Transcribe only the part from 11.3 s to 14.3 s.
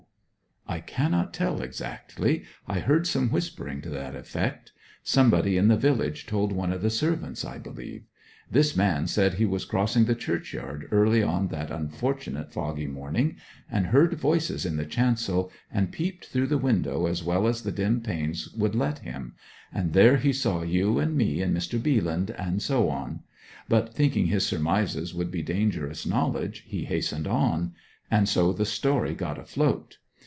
that unfortunate foggy morning, and heard